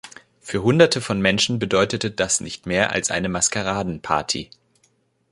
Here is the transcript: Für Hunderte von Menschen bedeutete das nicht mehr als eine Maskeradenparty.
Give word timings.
Für 0.39 0.63
Hunderte 0.63 0.99
von 0.99 1.21
Menschen 1.21 1.59
bedeutete 1.59 2.09
das 2.09 2.41
nicht 2.41 2.65
mehr 2.65 2.91
als 2.91 3.11
eine 3.11 3.29
Maskeradenparty. 3.29 4.49